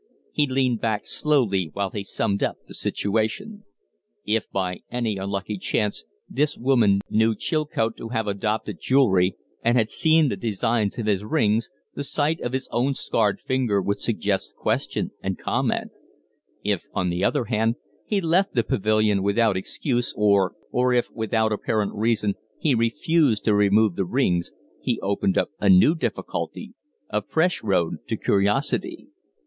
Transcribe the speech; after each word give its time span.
He 0.33 0.47
leaned 0.47 0.81
back 0.81 1.05
slowly, 1.05 1.69
while 1.73 1.91
he 1.91 2.03
summed 2.03 2.41
up 2.41 2.57
the 2.65 2.73
situation. 2.73 3.65
If 4.25 4.49
by 4.49 4.79
any 4.89 5.17
unlucky 5.17 5.59
chance 5.59 6.05
this 6.27 6.57
woman 6.57 7.01
knew 7.11 7.35
Chilcote 7.35 7.97
to 7.97 8.09
have 8.09 8.25
adopted 8.25 8.79
jewelry 8.81 9.35
and 9.61 9.77
had 9.77 9.91
seen 9.91 10.27
the 10.29 10.35
designs 10.35 10.97
of 10.97 11.05
his 11.05 11.23
rings, 11.23 11.69
the 11.93 12.03
sight 12.03 12.41
of 12.41 12.51
his 12.53 12.67
own 12.71 12.95
scarred 12.95 13.39
finger 13.41 13.79
would 13.79 14.01
suggest 14.01 14.55
question 14.55 15.11
and 15.21 15.37
comment; 15.37 15.91
if, 16.63 16.87
on 16.95 17.11
the 17.11 17.23
other 17.23 17.45
hand, 17.45 17.75
he 18.07 18.19
left 18.21 18.55
the 18.55 18.63
pavilion 18.63 19.21
without 19.21 19.55
excuse, 19.55 20.15
or 20.17 20.55
if, 20.95 21.11
without 21.11 21.53
apparent 21.53 21.93
reason, 21.93 22.33
he 22.57 22.73
refused 22.73 23.43
to 23.45 23.53
remove 23.53 23.93
the 23.95 24.05
rings, 24.05 24.51
he 24.81 24.99
opened 25.01 25.37
up 25.37 25.51
a 25.59 25.69
new 25.69 25.93
difficulty 25.93 26.73
a 27.11 27.21
fresh 27.21 27.63
road 27.63 27.97
to 28.07 28.17
curiosity. 28.17 29.07